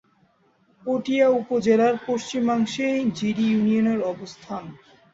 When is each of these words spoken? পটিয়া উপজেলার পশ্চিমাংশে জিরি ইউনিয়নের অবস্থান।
পটিয়া 0.85 1.27
উপজেলার 1.41 1.95
পশ্চিমাংশে 2.07 2.87
জিরি 3.17 3.45
ইউনিয়নের 3.51 3.99
অবস্থান। 4.03 4.63